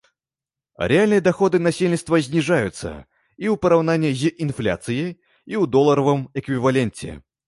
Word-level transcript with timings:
Рэальныя 0.91 1.23
даходы 1.27 1.57
насельніцтва 1.65 2.19
зніжаюцца 2.27 2.91
і 2.93 3.45
ў 3.51 3.53
параўнанні 3.65 4.11
з 4.21 4.31
інфляцыяй, 4.47 5.13
і 5.51 5.55
ў 5.61 5.63
доларавым 5.77 6.25
эквіваленце. 6.43 7.09